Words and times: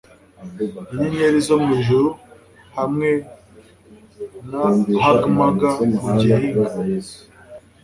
Inyenyeri 0.91 1.39
zo 1.47 1.55
mwijuru 1.63 2.09
hamwe 2.77 3.09
na 4.49 4.61
huggermugger 5.01 5.75
guhinga 5.99 6.61